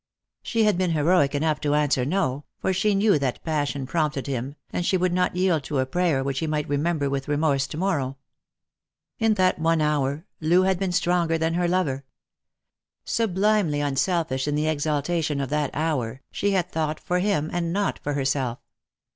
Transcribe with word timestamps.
She 0.41 0.63
had 0.63 0.79
been 0.79 0.93
heroic 0.93 1.35
enough 1.35 1.61
to 1.61 1.75
answer' 1.75 2.05
No,' 2.05 2.43
for 2.57 2.73
she 2.73 2.95
knew 2.95 3.19
that 3.19 3.43
passion 3.43 3.85
prompted 3.85 4.25
him, 4.25 4.55
and 4.73 4.83
she 4.83 4.97
would 4.97 5.13
not 5.13 5.35
yield 5.35 5.63
to 5.65 5.77
a 5.77 5.85
prayer 5.85 6.23
which 6.23 6.39
he 6.39 6.47
might 6.47 6.67
remember 6.67 7.07
with 7.07 7.27
remorse 7.27 7.67
to 7.67 7.77
morrow. 7.77 8.17
In 9.19 9.35
that 9.35 9.59
one 9.59 9.79
hour 9.79 10.25
Loo 10.39 10.63
had 10.63 10.79
been 10.79 10.91
stronger 10.91 11.37
than 11.37 11.53
her 11.53 11.67
lover. 11.67 12.03
Sublimely 13.05 13.79
unselfish 13.79 14.47
in 14.47 14.55
the 14.55 14.65
exalta 14.65 15.23
tion 15.23 15.39
of 15.39 15.49
that 15.49 15.69
hour, 15.75 16.23
she 16.31 16.49
had 16.49 16.71
thought 16.71 16.99
for 16.99 17.19
him 17.19 17.51
and 17.53 17.71
not 17.71 17.99
for 17.99 18.13
herself. 18.13 18.57